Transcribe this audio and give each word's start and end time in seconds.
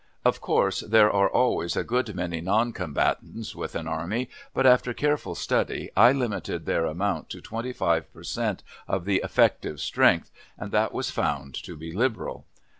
Of 0.25 0.41
course, 0.41 0.79
there 0.79 1.11
are 1.11 1.29
always 1.29 1.75
a 1.77 1.83
good 1.83 2.15
many 2.15 2.41
non 2.41 2.73
combatants 2.73 3.55
with 3.55 3.75
an 3.75 3.87
army, 3.87 4.31
but, 4.51 4.65
after 4.65 4.95
careful 4.95 5.35
study, 5.35 5.91
I 5.95 6.11
limited 6.11 6.65
their 6.65 6.87
amount 6.87 7.29
to 7.29 7.39
twenty 7.39 7.71
five 7.71 8.11
per 8.11 8.23
cent. 8.23 8.63
of 8.87 9.05
the 9.05 9.21
"effective 9.23 9.79
strength," 9.79 10.31
and 10.57 10.71
that 10.71 10.91
was 10.91 11.11
found 11.11 11.53
to 11.65 11.75
be 11.75 11.93
liberal. 11.93 12.47